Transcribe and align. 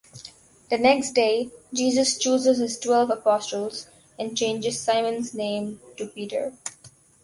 The 0.71 0.79
next 0.79 1.11
day, 1.11 1.51
Jesus 1.71 2.17
chooses 2.17 2.57
his 2.57 2.79
twelve 2.79 3.11
apostles 3.11 3.85
and 4.17 4.35
changes 4.35 4.79
Simon's 4.81 5.35
name 5.35 5.79
to 5.97 6.07
Peter. 6.07 6.53